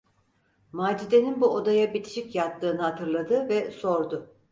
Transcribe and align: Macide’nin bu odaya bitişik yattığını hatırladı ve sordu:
Macide’nin 0.77 1.35
bu 1.41 1.49
odaya 1.55 1.93
bitişik 1.93 2.35
yattığını 2.35 2.81
hatırladı 2.81 3.49
ve 3.49 3.71
sordu: 3.71 4.29